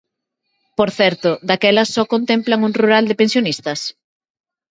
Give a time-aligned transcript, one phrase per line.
[0.77, 3.79] Por certo, ¿daquela só contemplan un rural de pensionistas?